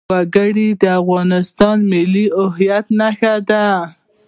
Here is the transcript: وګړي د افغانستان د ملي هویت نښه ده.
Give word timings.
وګړي 0.13 0.67
د 0.81 0.83
افغانستان 1.01 1.77
د 1.83 1.87
ملي 1.91 2.25
هویت 2.39 2.85
نښه 2.99 3.35
ده. 3.49 3.65